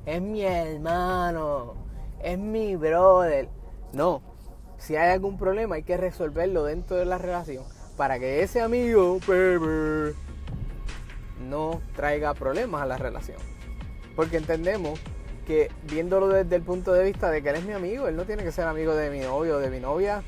es 0.07 0.23
mi 0.23 0.43
hermano, 0.43 1.75
es 2.23 2.39
mi 2.39 2.77
brother. 2.77 3.49
No, 3.93 4.23
si 4.79 4.97
hay 4.97 5.11
algún 5.11 5.37
problema 5.37 5.75
hay 5.75 5.83
que 5.83 5.97
resolverlo 5.97 6.65
dentro 6.65 6.97
de 6.97 7.05
la 7.05 7.19
relación 7.19 7.65
para 7.97 8.19
que 8.19 8.43
ese 8.43 8.61
amigo 8.61 9.19
Pepe 9.21 10.15
no 11.49 11.81
traiga 11.95 12.33
problemas 12.35 12.83
a 12.83 12.87
la 12.87 12.97
relación. 12.97 13.39
Porque 14.15 14.39
entendemos 14.39 14.99
que 15.47 15.71
viéndolo 15.85 16.29
desde 16.29 16.57
el 16.57 16.63
punto 16.63 16.93
de 16.93 17.05
vista 17.05 17.31
de 17.31 17.43
que 17.43 17.51
él 17.51 17.57
es 17.57 17.65
mi 17.65 17.75
amigo, 17.75 18.09
él 18.09 18.17
no 18.17 18.25
tiene 18.25 18.43
que 18.43 18.53
ser 18.53 18.67
amigo 18.67 18.95
de 18.95 19.11
mi 19.11 19.21
novio 19.21 19.57
o 19.57 19.59
de 19.59 19.69
mi 19.69 19.81
novia 19.81 20.23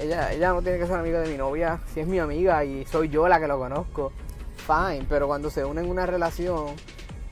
ella, 0.00 0.32
ella 0.32 0.52
no 0.52 0.62
tiene 0.62 0.78
que 0.78 0.86
ser 0.86 0.96
amiga 0.96 1.20
de 1.20 1.28
mi 1.28 1.36
novia. 1.36 1.80
Si 1.92 2.00
es 2.00 2.06
mi 2.06 2.18
amiga 2.18 2.64
y 2.64 2.84
soy 2.84 3.08
yo 3.08 3.28
la 3.28 3.40
que 3.40 3.48
lo 3.48 3.58
conozco, 3.58 4.12
fine. 4.56 5.04
Pero 5.08 5.26
cuando 5.26 5.50
se 5.50 5.64
unen 5.64 5.86
en 5.86 5.90
una 5.90 6.06
relación 6.06 6.74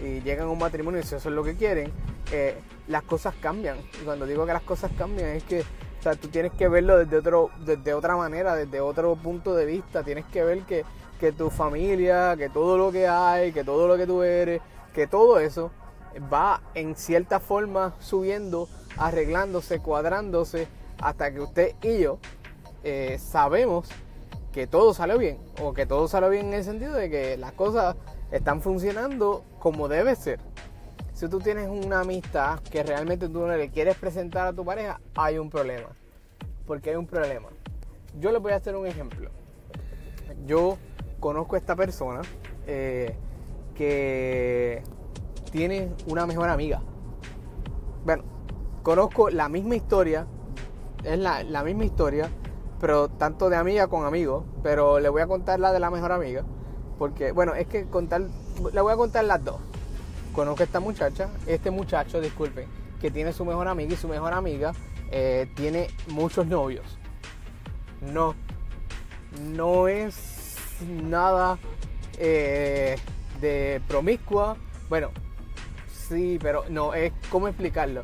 y 0.01 0.21
llegan 0.21 0.49
a 0.49 0.51
un 0.51 0.59
matrimonio, 0.59 1.01
y 1.01 1.03
si 1.03 1.15
eso 1.15 1.29
es 1.29 1.35
lo 1.35 1.45
que 1.45 1.55
quieren, 1.55 1.93
eh, 2.33 2.59
las 2.89 3.03
cosas 3.03 3.35
cambian. 3.41 3.79
Y 4.01 4.05
cuando 4.05 4.27
digo 4.27 4.47
que 4.47 4.53
las 4.53 4.63
cosas 4.63 4.91
cambian 4.97 5.31
es 5.31 5.45
que 5.45 5.61
o 5.61 6.03
sea, 6.03 6.17
tú 6.17 6.29
tienes 6.29 6.53
que 6.53 6.69
verlo 6.69 6.99
desde, 6.99 7.17
otro, 7.17 7.51
desde 7.65 7.95
otra 7.95 8.15
manera, 8.15 8.55
desde 8.55 8.81
otro 8.81 9.17
punto 9.17 9.55
de 9.55 9.65
vista. 9.65 10.03
Tienes 10.03 10.27
que 10.27 10.45
ver 10.45 10.61
que, 10.65 10.85
que 11.19 11.33
tu 11.33 11.49
familia, 11.49 12.37
que 12.37 12.51
todo 12.51 12.77
lo 12.77 12.93
que 12.93 13.09
hay, 13.09 13.53
que 13.53 13.65
todo 13.65 13.89
lo 13.89 13.97
que 13.97 14.07
tú 14.07 14.23
eres, 14.23 14.61
que 14.93 15.07
todo 15.07 15.39
eso 15.41 15.71
va 16.31 16.61
en 16.75 16.95
cierta 16.95 17.41
forma 17.41 17.95
subiendo, 18.01 18.69
arreglándose, 18.99 19.81
cuadrándose 19.81 20.69
hasta 21.01 21.33
que 21.33 21.41
usted 21.41 21.75
y 21.83 21.99
yo 21.99 22.19
eh, 22.83 23.19
sabemos 23.19 23.89
que 24.53 24.67
todo 24.67 24.95
salió 24.95 25.19
bien 25.19 25.39
o 25.61 25.75
que 25.75 25.87
todo 25.87 26.07
salió 26.07 26.29
bien 26.29 26.49
en 26.49 26.55
el 26.55 26.65
sentido 26.65 26.95
de 26.95 27.11
que 27.11 27.37
las 27.37 27.53
cosas 27.53 27.97
están 28.37 28.61
funcionando 28.61 29.45
como 29.59 29.89
debe 29.89 30.17
ser. 30.17 30.41
Si 31.13 31.29
tú 31.29 31.39
tienes 31.39 31.69
una 31.69 32.01
amistad 32.01 32.59
que 32.61 32.83
realmente 32.83 33.29
tú 33.29 33.47
no 33.47 33.57
le 33.57 33.71
quieres 33.71 33.97
presentar 33.97 34.49
a 34.49 34.53
tu 34.53 34.65
pareja, 34.65 35.01
hay 35.15 35.39
un 35.39 35.49
problema. 35.49 35.89
Porque 36.67 36.91
hay 36.91 36.97
un 36.97 37.07
problema. 37.07 37.49
Yo 38.19 38.33
les 38.33 38.43
voy 38.43 38.53
a 38.53 38.57
hacer 38.57 38.75
un 38.75 38.87
ejemplo. 38.87 39.31
Yo 40.47 40.77
conozco 41.21 41.55
a 41.55 41.59
esta 41.59 41.77
persona 41.77 42.23
eh, 42.67 43.17
que 43.75 44.83
tiene 45.53 45.93
una 46.07 46.27
mejor 46.27 46.49
amiga. 46.49 46.83
Bueno, 48.05 48.25
conozco 48.83 49.31
la 49.31 49.49
misma 49.49 49.77
historia 49.77 50.27
es 51.05 51.19
la, 51.19 51.63
misma 51.63 51.85
historia, 51.85 52.29
pero 52.81 53.09
tanto 53.09 53.51
de 53.51 53.57
amiga 53.57 53.87
con 53.87 54.07
amigo, 54.07 54.45
pero 54.63 54.99
le 54.99 55.09
voy 55.09 55.23
a 55.23 55.27
contar 55.27 55.61
la 55.61 55.73
de 55.73 55.79
la 55.79 55.91
mejor 55.91 56.13
amiga, 56.13 56.45
porque, 56.99 57.33
bueno, 57.33 57.55
es 57.55 57.67
que 57.67 57.85
contar, 57.87 58.23
le 58.73 58.81
voy 58.81 58.93
a 58.93 58.97
contar 58.97 59.25
las 59.25 59.45
dos. 59.45 59.61
Conozco 60.33 60.63
a 60.63 60.67
esta 60.67 60.81
muchacha, 60.81 61.29
este 61.47 61.71
muchacho, 61.71 62.21
disculpen, 62.21 62.67
que 63.01 63.11
tiene 63.11 63.33
su 63.33 63.45
mejor 63.45 63.69
amiga 63.69 63.95
y 63.95 63.97
su 63.97 64.09
mejor 64.09 64.33
amiga 64.33 64.73
eh, 65.11 65.49
tiene 65.55 65.89
muchos 66.09 66.47
novios. 66.47 66.85
No, 68.01 68.35
no 69.41 69.89
es 69.89 70.57
nada 71.03 71.59
eh, 72.19 72.97
de 73.41 73.81
promiscua. 73.87 74.57
Bueno, 74.89 75.11
sí, 76.09 76.39
pero 76.43 76.65
no, 76.69 76.95
es 76.95 77.13
cómo 77.31 77.49
explicarlo. 77.49 78.03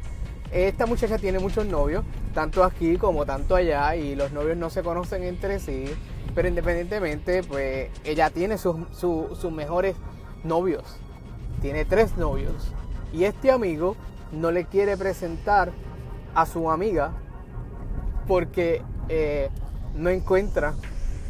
Esta 0.53 0.87
muchacha 0.87 1.17
tiene 1.19 1.39
muchos 1.39 1.67
novios, 1.67 2.05
tanto 2.35 2.65
aquí 2.65 2.97
como 2.97 3.25
tanto 3.25 3.55
allá, 3.55 3.95
y 3.95 4.17
los 4.17 4.33
novios 4.33 4.57
no 4.57 4.69
se 4.69 4.83
conocen 4.83 5.23
entre 5.23 5.61
sí, 5.61 5.85
pero 6.35 6.49
independientemente, 6.49 7.43
pues 7.43 7.91
ella 8.05 8.31
tiene 8.31 8.59
sus, 8.59 9.45
mejores 9.53 9.97
novios, 10.45 10.85
tiene 11.61 11.85
tres 11.85 12.17
novios, 12.17 12.73
y 13.13 13.25
este 13.25 13.51
amigo 13.51 13.97
no 14.33 14.51
le 14.51 14.65
quiere 14.65 14.97
presentar 14.97 15.73
a 16.35 16.47
su 16.47 16.71
amiga 16.71 17.13
porque 18.27 18.83
eh, 19.09 19.51
no 19.95 20.11
encuentra 20.11 20.75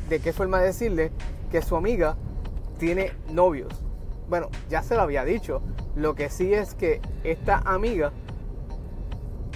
de 0.09 0.21
qué 0.21 0.33
forma 0.33 0.61
decirle 0.61 1.12
que 1.50 1.62
su 1.62 1.76
amiga 1.76 2.16
tiene 2.78 3.12
novios. 3.30 3.73
Bueno, 4.28 4.49
ya 4.69 4.83
se 4.83 4.95
lo 4.95 5.02
había 5.02 5.25
dicho. 5.25 5.62
Lo 5.97 6.14
que 6.14 6.30
sí 6.30 6.52
es 6.52 6.75
que 6.75 7.00
esta 7.25 7.59
amiga 7.64 8.12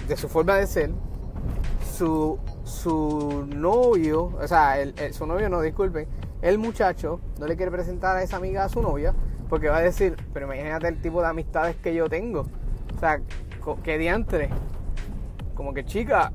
de 0.09 0.17
su 0.17 0.29
forma 0.29 0.57
de 0.57 0.67
ser, 0.67 0.91
su, 1.97 2.39
su 2.65 3.47
novio, 3.55 4.33
o 4.41 4.49
sea, 4.49 4.77
su 5.13 5.27
novio 5.27 5.49
no, 5.49 5.61
disculpen, 5.61 6.09
el 6.43 6.59
muchacho 6.59 7.21
no 7.39 7.47
le 7.47 7.57
quiere 7.57 7.71
presentar 7.71 8.17
a 8.17 8.23
esa 8.23 8.37
amiga 8.37 8.65
a 8.65 8.69
su 8.69 8.83
novia 8.83 9.15
porque 9.49 9.69
va 9.69 9.79
a 9.79 9.83
decir, 9.83 10.17
pero 10.33 10.47
imagínate 10.47 10.89
el 10.89 11.01
tipo 11.01 11.21
de 11.21 11.29
amistades 11.29 11.77
que 11.77 11.95
yo 11.95 12.09
tengo. 12.09 12.41
O 12.95 12.99
sea, 12.99 13.21
qué 13.83 13.99
diantre. 13.99 14.49
Como 15.55 15.73
que 15.73 15.85
chica, 15.85 16.33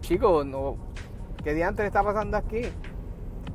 chico, 0.00 0.44
no, 0.44 0.76
qué 1.42 1.54
diantre 1.54 1.86
está 1.86 2.02
pasando 2.02 2.36
aquí. 2.36 2.62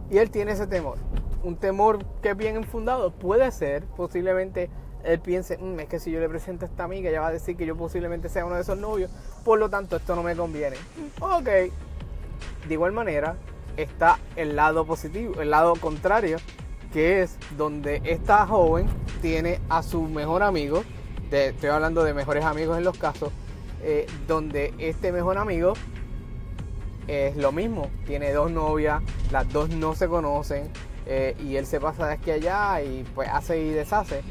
Y 0.10 0.18
él 0.18 0.32
tiene 0.32 0.54
ese 0.54 0.68
temor. 0.68 0.98
Un 1.44 1.58
temor 1.58 2.04
que 2.22 2.32
es 2.32 2.38
bien 2.38 2.56
infundado. 2.56 3.12
Puede 3.12 3.52
ser, 3.52 3.84
posiblemente, 3.86 4.70
él 5.06 5.20
piense, 5.20 5.58
mm, 5.58 5.80
es 5.82 5.88
que 5.88 6.00
si 6.00 6.12
yo 6.12 6.20
le 6.20 6.28
presento 6.28 6.66
a 6.66 6.68
esta 6.68 6.84
amiga, 6.84 7.10
ella 7.10 7.22
va 7.22 7.28
a 7.28 7.32
decir 7.32 7.56
que 7.56 7.66
yo 7.66 7.76
posiblemente 7.76 8.30
sea 8.30 8.46
uno 8.46 8.56
de 8.56 8.62
esos 8.62 8.78
novios, 8.78 9.12
por 9.44 9.60
lo 9.60 9.70
tanto 9.70 9.96
esto 9.96 10.16
no 10.16 10.24
me 10.24 10.36
conviene. 10.36 10.78
Ok. 11.20 11.46
De 11.46 12.74
igual 12.74 12.92
manera, 12.92 13.36
está 13.78 14.20
el 14.36 14.56
lado 14.56 14.86
positivo, 14.86 15.42
el 15.42 15.52
lado 15.52 15.76
contrario, 15.76 16.38
que 16.92 17.22
es 17.22 17.38
donde 17.58 18.02
esta 18.04 18.46
joven 18.48 18.88
tiene 19.22 19.60
a 19.70 19.84
su 19.84 20.04
mejor 20.04 20.44
amigo, 20.44 20.84
estoy 21.32 21.70
hablando 21.70 22.04
de 22.04 22.14
mejores 22.14 22.46
amigos 22.46 22.78
en 22.78 22.84
los 22.84 22.98
casos, 22.98 23.32
eh, 23.84 24.08
donde 24.28 24.74
este 24.78 25.12
mejor 25.12 25.38
amigo 25.38 25.74
es 27.08 27.36
lo 27.36 27.52
mismo, 27.52 27.92
tiene 28.06 28.32
dos 28.32 28.50
novias, 28.50 29.04
las 29.32 29.52
dos 29.52 29.70
no 29.70 29.94
se 29.94 30.08
conocen, 30.08 30.72
eh, 31.06 31.36
y 31.44 31.58
él 31.58 31.66
se 31.66 31.80
pasa 31.80 32.08
de 32.08 32.14
aquí 32.14 32.32
a 32.32 32.34
allá 32.36 32.82
y 32.82 33.04
pues 33.14 33.30
hace 33.30 33.60
y 33.60 33.70
deshace 33.70 34.24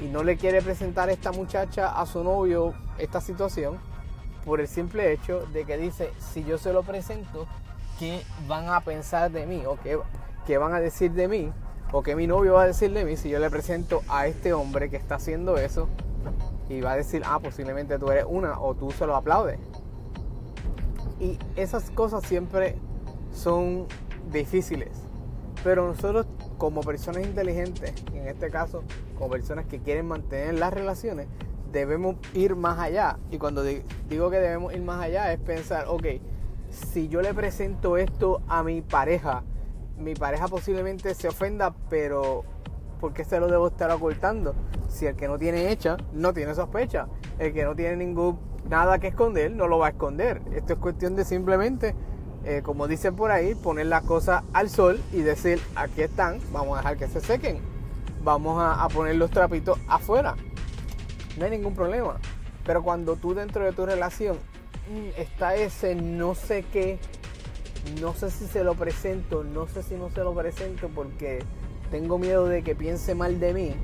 y 0.00 0.04
no 0.08 0.22
le 0.22 0.36
quiere 0.36 0.62
presentar 0.62 1.10
esta 1.10 1.32
muchacha 1.32 2.00
a 2.00 2.06
su 2.06 2.24
novio 2.24 2.74
esta 2.98 3.20
situación 3.20 3.78
por 4.44 4.60
el 4.60 4.68
simple 4.68 5.12
hecho 5.12 5.46
de 5.52 5.64
que 5.64 5.76
dice, 5.76 6.10
si 6.18 6.44
yo 6.44 6.58
se 6.58 6.72
lo 6.72 6.82
presento, 6.82 7.46
¿qué 7.98 8.22
van 8.48 8.68
a 8.68 8.80
pensar 8.80 9.30
de 9.30 9.46
mí? 9.46 9.62
¿O 9.66 9.76
qué, 9.82 10.56
van 10.56 10.72
a 10.72 10.80
decir 10.80 11.12
de 11.12 11.28
mí? 11.28 11.52
¿O 11.92 12.02
qué 12.02 12.16
mi 12.16 12.26
novio 12.26 12.54
va 12.54 12.62
a 12.62 12.66
decir 12.66 12.92
de 12.92 13.04
mí 13.04 13.16
si 13.16 13.28
yo 13.28 13.38
le 13.38 13.50
presento 13.50 14.02
a 14.08 14.26
este 14.26 14.52
hombre 14.52 14.88
que 14.88 14.96
está 14.96 15.16
haciendo 15.16 15.56
eso? 15.58 15.88
Y 16.68 16.80
va 16.80 16.92
a 16.92 16.96
decir, 16.96 17.22
ah, 17.26 17.38
posiblemente 17.38 17.98
tú 17.98 18.10
eres 18.10 18.24
una 18.26 18.58
o 18.58 18.74
tú 18.74 18.90
se 18.92 19.06
lo 19.06 19.16
aplaudes. 19.16 19.58
Y 21.18 21.38
esas 21.56 21.90
cosas 21.90 22.22
siempre 22.22 22.76
son 23.32 23.86
difíciles. 24.32 24.90
Pero 25.62 25.86
nosotros 25.86 26.26
como 26.60 26.82
personas 26.82 27.24
inteligentes, 27.24 27.94
en 28.12 28.28
este 28.28 28.50
caso 28.50 28.84
como 29.16 29.30
personas 29.30 29.64
que 29.64 29.80
quieren 29.80 30.06
mantener 30.06 30.52
las 30.58 30.74
relaciones, 30.74 31.26
debemos 31.72 32.16
ir 32.34 32.54
más 32.54 32.78
allá. 32.78 33.16
Y 33.30 33.38
cuando 33.38 33.62
digo 33.64 34.30
que 34.30 34.38
debemos 34.38 34.74
ir 34.74 34.82
más 34.82 35.02
allá 35.02 35.32
es 35.32 35.40
pensar, 35.40 35.86
ok, 35.88 36.04
si 36.68 37.08
yo 37.08 37.22
le 37.22 37.32
presento 37.32 37.96
esto 37.96 38.42
a 38.46 38.62
mi 38.62 38.82
pareja, 38.82 39.42
mi 39.96 40.14
pareja 40.14 40.48
posiblemente 40.48 41.14
se 41.14 41.28
ofenda, 41.28 41.74
pero 41.88 42.44
¿por 43.00 43.14
qué 43.14 43.24
se 43.24 43.40
lo 43.40 43.48
debo 43.48 43.68
estar 43.68 43.90
ocultando? 43.90 44.54
Si 44.90 45.06
el 45.06 45.16
que 45.16 45.28
no 45.28 45.38
tiene 45.38 45.70
hecha, 45.72 45.96
no 46.12 46.34
tiene 46.34 46.54
sospecha. 46.54 47.08
El 47.38 47.54
que 47.54 47.64
no 47.64 47.74
tiene 47.74 47.96
ningún 47.96 48.38
nada 48.68 48.98
que 48.98 49.08
esconder, 49.08 49.50
no 49.50 49.66
lo 49.66 49.78
va 49.78 49.86
a 49.86 49.90
esconder. 49.90 50.42
Esto 50.54 50.74
es 50.74 50.78
cuestión 50.78 51.16
de 51.16 51.24
simplemente 51.24 51.94
eh, 52.44 52.62
como 52.64 52.88
dicen 52.88 53.14
por 53.16 53.30
ahí, 53.30 53.54
poner 53.54 53.86
las 53.86 54.02
cosas 54.04 54.42
al 54.52 54.70
sol 54.70 55.00
y 55.12 55.20
decir, 55.20 55.60
aquí 55.76 56.02
están, 56.02 56.40
vamos 56.52 56.74
a 56.74 56.80
dejar 56.80 56.96
que 56.96 57.08
se 57.08 57.20
sequen, 57.20 57.60
vamos 58.24 58.62
a, 58.62 58.88
poner 58.88 59.16
los 59.16 59.30
trapitos 59.30 59.78
afuera. 59.88 60.36
No 61.38 61.44
hay 61.44 61.50
ningún 61.50 61.74
problema. 61.74 62.18
Pero 62.64 62.82
cuando 62.82 63.16
tú 63.16 63.34
dentro 63.34 63.64
de 63.64 63.72
tu 63.72 63.84
relación 63.84 64.36
mm, 64.90 65.20
está 65.20 65.54
ese 65.54 65.94
no 65.94 66.34
sé 66.34 66.64
qué, 66.72 66.98
no 68.00 68.14
sé 68.14 68.30
si 68.30 68.46
se 68.46 68.64
lo 68.64 68.74
presento, 68.74 69.44
no 69.44 69.66
sé 69.66 69.82
si 69.82 69.94
no 69.94 70.10
se 70.10 70.20
lo 70.20 70.34
presento 70.34 70.88
porque 70.94 71.40
tengo 71.90 72.18
miedo 72.18 72.46
de 72.46 72.62
que 72.62 72.74
piense 72.74 73.14
mal 73.14 73.38
de 73.38 73.52
mí, 73.52 73.74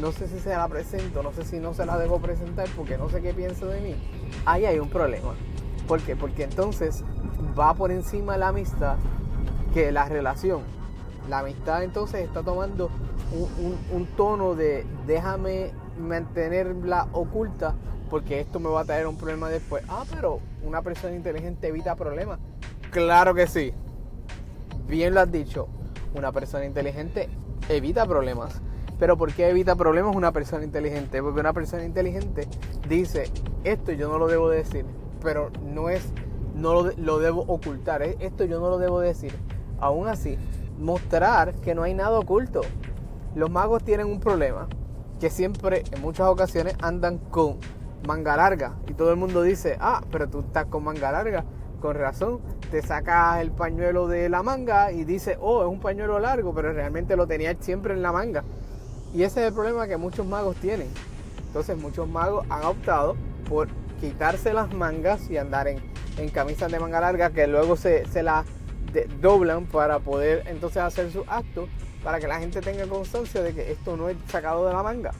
no 0.00 0.12
sé 0.12 0.28
si 0.28 0.38
se 0.38 0.50
la 0.50 0.68
presento, 0.68 1.22
no 1.22 1.32
sé 1.32 1.44
si 1.44 1.58
no 1.58 1.74
se 1.74 1.86
la 1.86 1.98
debo 1.98 2.20
presentar 2.20 2.68
porque 2.76 2.98
no 2.98 3.08
sé 3.08 3.22
qué 3.22 3.32
piensa 3.32 3.66
de 3.66 3.80
mí, 3.80 3.94
ahí 4.44 4.66
hay 4.66 4.78
un 4.78 4.88
problema. 4.88 5.34
¿Por 5.92 6.00
qué? 6.00 6.16
Porque 6.16 6.44
entonces 6.44 7.04
va 7.58 7.74
por 7.74 7.92
encima 7.92 8.38
la 8.38 8.48
amistad 8.48 8.96
que 9.74 9.92
la 9.92 10.06
relación. 10.06 10.62
La 11.28 11.40
amistad 11.40 11.82
entonces 11.82 12.22
está 12.24 12.42
tomando 12.42 12.88
un, 13.92 14.06
tono 14.16 14.54
de 14.54 14.86
déjame 15.06 15.70
mantenerla 16.00 17.08
oculta 17.12 17.74
porque 18.08 18.40
esto 18.40 18.58
me 18.58 18.70
va 18.70 18.80
a 18.80 18.84
traer 18.86 19.06
un 19.06 19.18
problema 19.18 19.50
después. 19.50 19.84
Ah, 19.86 20.04
pero 20.10 20.40
una 20.64 20.80
persona 20.80 21.14
inteligente 21.14 21.68
evita 21.68 21.94
problemas. 21.94 22.38
Claro 22.90 23.34
que 23.34 23.46
sí. 23.46 23.74
bien 24.88 25.12
lo 25.12 25.20
has 25.20 25.30
dicho, 25.30 25.68
una 26.14 26.32
persona 26.32 26.64
inteligente 26.64 27.28
evita 27.68 28.06
problemas. 28.06 28.62
Pero 28.98 29.18
¿por 29.18 29.30
qué 29.34 29.50
evita 29.50 29.76
problemas 29.76 30.16
una 30.16 30.32
persona 30.32 30.64
inteligente? 30.64 31.22
Porque 31.22 31.40
una 31.40 31.52
persona 31.52 31.84
inteligente 31.84 32.48
dice, 32.88 33.30
esto 33.62 33.92
yo 33.92 34.08
no 34.08 34.16
lo 34.16 34.26
debo 34.26 34.48
decir, 34.48 34.86
pero 35.22 35.50
no 35.62 35.88
es, 35.88 36.02
no 36.54 36.90
lo, 36.96 37.18
debo 37.18 37.42
ocultar, 37.42 38.02
esto 38.02 38.44
yo 38.44 38.60
no 38.60 38.70
lo 38.70 38.78
debo 38.78 39.00
decir. 39.00 39.34
Aún 39.80 40.08
así, 40.08 40.38
mostrar 40.78 41.54
que 41.54 41.74
no 41.74 41.82
hay 41.82 41.94
nada 41.94 42.18
oculto. 42.18 42.60
Los 43.34 43.50
magos 43.50 43.84
tienen 43.84 44.06
un 44.06 44.20
problema, 44.20 44.68
que 45.20 45.30
siempre, 45.30 45.84
en 45.90 46.02
muchas 46.02 46.28
ocasiones, 46.28 46.76
andan 46.82 47.18
con 47.18 47.58
manga 48.06 48.36
larga. 48.36 48.74
Y 48.88 48.94
todo 48.94 49.10
el 49.10 49.16
mundo 49.16 49.42
dice, 49.42 49.76
ah, 49.80 50.02
pero 50.10 50.28
tú 50.28 50.40
estás 50.40 50.66
con 50.66 50.84
manga 50.84 51.12
larga. 51.12 51.44
Con 51.80 51.96
razón, 51.96 52.40
te 52.70 52.80
sacas 52.82 53.40
el 53.40 53.50
pañuelo 53.50 54.06
de 54.06 54.28
la 54.28 54.42
manga 54.42 54.92
y 54.92 55.04
dices, 55.04 55.36
oh, 55.40 55.62
es 55.62 55.68
un 55.68 55.80
pañuelo 55.80 56.18
largo, 56.20 56.54
pero 56.54 56.72
realmente 56.72 57.16
lo 57.16 57.26
tenías 57.26 57.56
siempre 57.60 57.94
en 57.94 58.02
la 58.02 58.12
manga. 58.12 58.44
Y 59.12 59.24
ese 59.24 59.40
es 59.40 59.48
el 59.48 59.54
problema 59.54 59.88
que 59.88 59.96
muchos 59.96 60.26
magos 60.26 60.56
tienen. 60.56 60.88
Entonces 61.46 61.76
muchos 61.76 62.08
magos 62.08 62.46
han 62.48 62.64
optado 62.64 63.16
por 63.48 63.68
quitarse 64.02 64.52
las 64.52 64.74
mangas 64.74 65.30
y 65.30 65.38
andar 65.38 65.68
en, 65.68 65.78
en 66.18 66.28
camisas 66.28 66.72
de 66.72 66.80
manga 66.80 67.00
larga 67.00 67.30
que 67.30 67.46
luego 67.46 67.76
se, 67.76 68.04
se 68.06 68.24
las 68.24 68.44
doblan 69.20 69.66
para 69.66 70.00
poder 70.00 70.42
entonces 70.48 70.82
hacer 70.82 71.12
su 71.12 71.24
acto 71.28 71.68
para 72.02 72.18
que 72.18 72.26
la 72.26 72.40
gente 72.40 72.60
tenga 72.60 72.84
constancia 72.88 73.42
de 73.42 73.54
que 73.54 73.70
esto 73.70 73.96
no 73.96 74.08
es 74.08 74.16
sacado 74.26 74.66
de 74.66 74.72
la 74.72 74.82
manga. 74.82 75.12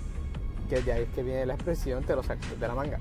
Que 0.68 0.82
ya 0.82 0.98
es 0.98 1.08
que 1.10 1.22
viene 1.22 1.46
la 1.46 1.54
expresión, 1.54 2.02
te 2.02 2.16
lo 2.16 2.24
saco 2.24 2.40
de 2.58 2.66
la 2.66 2.74
manga. 2.74 2.98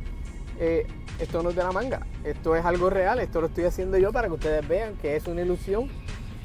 Eh, 0.60 0.86
esto 1.18 1.42
no 1.42 1.50
es 1.50 1.56
de 1.56 1.64
la 1.64 1.72
manga, 1.72 2.06
esto 2.24 2.56
es 2.56 2.64
algo 2.64 2.92
real, 2.92 3.20
esto 3.20 3.42
lo 3.42 3.48
estoy 3.48 3.64
haciendo 3.64 3.98
yo 3.98 4.12
para 4.12 4.28
que 4.28 4.36
ustedes 4.36 4.68
vean 4.68 4.96
que 4.98 5.16
es 5.16 5.26
una 5.26 5.42
ilusión 5.42 5.90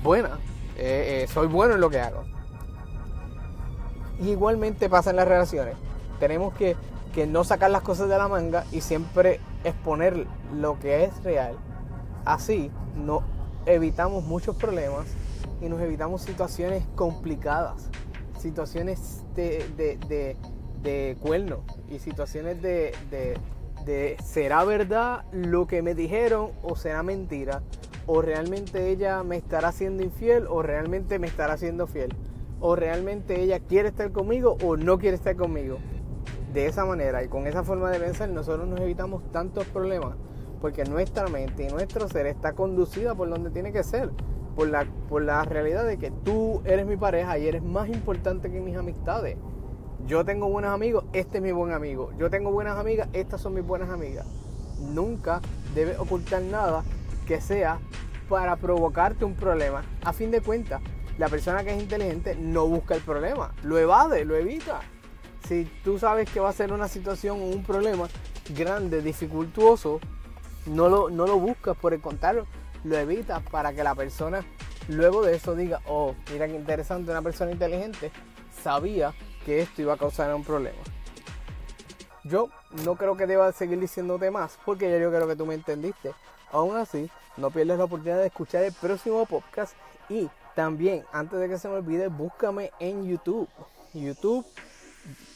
buena, 0.02 0.38
eh, 0.78 1.24
eh, 1.24 1.26
soy 1.28 1.48
bueno 1.48 1.74
en 1.74 1.82
lo 1.82 1.90
que 1.90 2.00
hago. 2.00 2.24
igualmente 4.20 4.88
pasa 4.88 5.10
en 5.10 5.16
las 5.16 5.28
relaciones, 5.28 5.74
tenemos 6.18 6.54
que, 6.54 6.76
que 7.16 7.26
no 7.26 7.44
sacar 7.44 7.70
las 7.70 7.80
cosas 7.80 8.10
de 8.10 8.18
la 8.18 8.28
manga 8.28 8.66
y 8.72 8.82
siempre 8.82 9.40
exponer 9.64 10.26
lo 10.54 10.78
que 10.78 11.04
es 11.04 11.24
real. 11.24 11.56
Así 12.26 12.70
no 12.94 13.22
evitamos 13.64 14.22
muchos 14.24 14.54
problemas 14.56 15.06
y 15.62 15.70
nos 15.70 15.80
evitamos 15.80 16.20
situaciones 16.20 16.84
complicadas, 16.94 17.88
situaciones 18.38 19.24
de, 19.34 19.64
de, 19.78 20.36
de, 20.82 21.16
cuerno 21.18 21.62
y 21.88 22.00
situaciones 22.00 22.60
de, 22.60 22.92
de 23.86 24.18
será 24.22 24.64
verdad 24.64 25.24
lo 25.32 25.66
que 25.66 25.80
me 25.80 25.94
dijeron 25.94 26.50
o 26.62 26.76
será 26.76 27.02
mentira, 27.02 27.62
o 28.06 28.20
realmente 28.20 28.90
ella 28.90 29.22
me 29.22 29.38
estará 29.38 29.72
siendo 29.72 30.02
infiel 30.02 30.46
o 30.48 30.60
realmente 30.60 31.18
me 31.18 31.28
estará 31.28 31.56
siendo 31.56 31.86
fiel, 31.86 32.14
o 32.60 32.76
realmente 32.76 33.40
ella 33.40 33.58
quiere 33.58 33.88
estar 33.88 34.12
conmigo 34.12 34.58
o 34.62 34.76
no 34.76 34.98
quiere 34.98 35.16
estar 35.16 35.34
conmigo. 35.34 35.78
De 36.52 36.66
esa 36.66 36.84
manera 36.84 37.22
y 37.22 37.28
con 37.28 37.46
esa 37.46 37.62
forma 37.62 37.90
de 37.90 37.98
pensar 37.98 38.28
nosotros 38.28 38.66
nos 38.68 38.80
evitamos 38.80 39.30
tantos 39.30 39.64
problemas 39.66 40.16
porque 40.60 40.84
nuestra 40.84 41.28
mente 41.28 41.64
y 41.64 41.68
nuestro 41.68 42.08
ser 42.08 42.26
está 42.26 42.52
conducida 42.52 43.14
por 43.14 43.28
donde 43.28 43.50
tiene 43.50 43.72
que 43.72 43.82
ser, 43.82 44.10
por 44.54 44.68
la, 44.68 44.86
por 45.08 45.22
la 45.22 45.44
realidad 45.44 45.84
de 45.84 45.98
que 45.98 46.10
tú 46.10 46.62
eres 46.64 46.86
mi 46.86 46.96
pareja 46.96 47.38
y 47.38 47.46
eres 47.46 47.62
más 47.62 47.88
importante 47.88 48.50
que 48.50 48.60
mis 48.60 48.76
amistades. 48.76 49.36
Yo 50.06 50.24
tengo 50.24 50.48
buenos 50.48 50.72
amigos, 50.72 51.04
este 51.12 51.38
es 51.38 51.42
mi 51.42 51.52
buen 51.52 51.72
amigo. 51.72 52.10
Yo 52.18 52.30
tengo 52.30 52.50
buenas 52.50 52.78
amigas, 52.78 53.08
estas 53.12 53.40
son 53.40 53.54
mis 53.54 53.64
buenas 53.64 53.90
amigas. 53.90 54.26
Nunca 54.80 55.40
debes 55.74 55.98
ocultar 55.98 56.42
nada 56.42 56.84
que 57.26 57.40
sea 57.40 57.78
para 58.28 58.56
provocarte 58.56 59.24
un 59.24 59.34
problema. 59.34 59.82
A 60.04 60.12
fin 60.12 60.30
de 60.30 60.40
cuentas, 60.40 60.80
la 61.18 61.28
persona 61.28 61.64
que 61.64 61.74
es 61.74 61.82
inteligente 61.82 62.36
no 62.36 62.66
busca 62.66 62.94
el 62.94 63.02
problema, 63.02 63.52
lo 63.62 63.78
evade, 63.78 64.24
lo 64.24 64.36
evita. 64.36 64.80
Si 65.46 65.64
tú 65.84 65.98
sabes 65.98 66.28
que 66.30 66.40
va 66.40 66.48
a 66.48 66.52
ser 66.52 66.72
una 66.72 66.88
situación 66.88 67.40
o 67.40 67.44
un 67.44 67.62
problema 67.62 68.08
grande, 68.50 69.02
dificultuoso, 69.02 70.00
no 70.66 70.88
lo, 70.88 71.10
no 71.10 71.26
lo 71.26 71.38
buscas, 71.38 71.76
por 71.76 71.94
el 71.94 72.00
contrario, 72.00 72.46
lo 72.84 72.96
evitas 72.96 73.42
para 73.50 73.72
que 73.72 73.84
la 73.84 73.94
persona 73.94 74.44
luego 74.88 75.22
de 75.22 75.36
eso 75.36 75.54
diga, 75.54 75.80
oh, 75.86 76.14
mira 76.32 76.46
qué 76.46 76.54
interesante, 76.54 77.10
una 77.10 77.22
persona 77.22 77.52
inteligente 77.52 78.10
sabía 78.62 79.14
que 79.44 79.60
esto 79.60 79.82
iba 79.82 79.94
a 79.94 79.96
causar 79.96 80.34
un 80.34 80.44
problema. 80.44 80.78
Yo 82.24 82.48
no 82.84 82.96
creo 82.96 83.16
que 83.16 83.26
deba 83.26 83.52
seguir 83.52 83.78
diciéndote 83.78 84.30
más 84.30 84.58
porque 84.64 84.90
ya 84.90 84.98
yo 84.98 85.10
creo 85.10 85.28
que 85.28 85.36
tú 85.36 85.46
me 85.46 85.54
entendiste. 85.54 86.12
Aún 86.50 86.76
así, 86.76 87.08
no 87.36 87.50
pierdas 87.50 87.78
la 87.78 87.84
oportunidad 87.84 88.18
de 88.18 88.26
escuchar 88.26 88.64
el 88.64 88.72
próximo 88.72 89.24
podcast 89.26 89.74
y 90.08 90.28
también, 90.56 91.04
antes 91.12 91.38
de 91.38 91.48
que 91.48 91.58
se 91.58 91.68
me 91.68 91.74
olvide, 91.74 92.08
búscame 92.08 92.72
en 92.80 93.06
YouTube. 93.06 93.48
YouTube, 93.94 94.44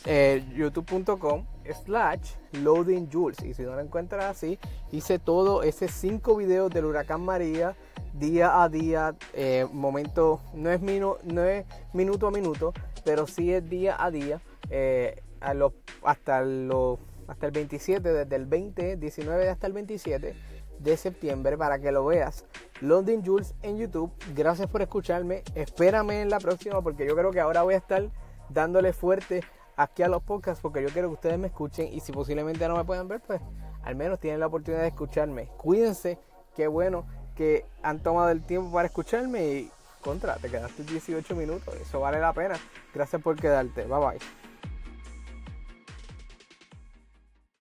eh, 0.04 0.44
youtube.com 0.54 1.44
slash 1.84 2.32
loading 2.62 3.08
jules. 3.10 3.42
Y 3.42 3.54
si 3.54 3.62
no 3.62 3.74
lo 3.74 3.80
encuentras 3.80 4.24
así, 4.24 4.58
hice 4.92 5.18
todo 5.18 5.62
ese 5.62 5.88
cinco 5.88 6.36
videos 6.36 6.70
del 6.70 6.86
huracán 6.86 7.22
María 7.22 7.76
día 8.12 8.62
a 8.62 8.68
día, 8.68 9.14
eh, 9.34 9.66
momento, 9.72 10.40
no 10.54 10.70
es, 10.70 10.80
no 10.80 11.44
es 11.44 11.64
minuto 11.92 12.26
a 12.26 12.30
minuto, 12.30 12.72
pero 13.04 13.26
sí 13.26 13.52
es 13.52 13.68
día 13.68 13.96
a 13.98 14.10
día, 14.10 14.40
eh, 14.70 15.22
a 15.40 15.54
hasta, 16.02 16.42
lo, 16.42 16.98
hasta 17.28 17.46
el 17.46 17.52
27, 17.52 18.12
desde 18.12 18.36
el 18.36 18.46
20, 18.46 18.96
19 18.96 19.48
hasta 19.48 19.66
el 19.66 19.72
27 19.72 20.34
de 20.78 20.96
septiembre 20.96 21.56
para 21.56 21.78
que 21.78 21.92
lo 21.92 22.04
veas. 22.04 22.44
London 22.80 23.22
Jules 23.24 23.54
en 23.62 23.76
YouTube. 23.76 24.10
Gracias 24.34 24.68
por 24.68 24.80
escucharme. 24.80 25.42
Espérame 25.54 26.22
en 26.22 26.30
la 26.30 26.40
próxima 26.40 26.80
porque 26.80 27.06
yo 27.06 27.14
creo 27.14 27.30
que 27.30 27.40
ahora 27.40 27.62
voy 27.62 27.74
a 27.74 27.78
estar 27.78 28.08
dándole 28.48 28.94
fuerte 28.94 29.42
aquí 29.82 30.02
a 30.02 30.08
los 30.08 30.22
podcasts 30.22 30.60
porque 30.60 30.82
yo 30.82 30.88
quiero 30.90 31.08
que 31.08 31.14
ustedes 31.14 31.38
me 31.38 31.46
escuchen 31.46 31.88
y 31.92 32.00
si 32.00 32.12
posiblemente 32.12 32.66
no 32.68 32.76
me 32.76 32.84
puedan 32.84 33.08
ver, 33.08 33.20
pues 33.20 33.40
al 33.82 33.96
menos 33.96 34.20
tienen 34.20 34.40
la 34.40 34.46
oportunidad 34.46 34.82
de 34.82 34.88
escucharme. 34.88 35.46
Cuídense, 35.56 36.18
qué 36.54 36.66
bueno 36.66 37.06
que 37.34 37.64
han 37.82 38.02
tomado 38.02 38.28
el 38.28 38.42
tiempo 38.42 38.70
para 38.72 38.86
escucharme 38.86 39.44
y 39.44 39.70
contra, 40.02 40.36
te 40.36 40.50
quedaste 40.50 40.84
18 40.84 41.34
minutos, 41.34 41.74
eso 41.76 42.00
vale 42.00 42.20
la 42.20 42.32
pena. 42.32 42.56
Gracias 42.94 43.22
por 43.22 43.36
quedarte, 43.36 43.84
bye 43.84 43.98
bye. 43.98 44.39